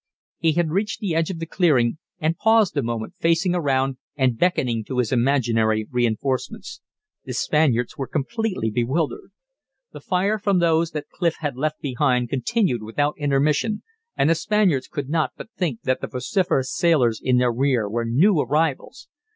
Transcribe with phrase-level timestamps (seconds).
[0.39, 4.35] He had reached the edge of the clearing, and paused a moment, facing around and
[4.35, 6.81] beckoning to his imaginary reinforcements.
[7.25, 9.31] The Spaniards were completely bewildered.
[9.91, 13.83] The fire from those that Clif had left behind continued without intermission,
[14.17, 18.03] and the Spaniards could not but think that the vociferous sailors in their rear were
[18.03, 19.07] new arrivals.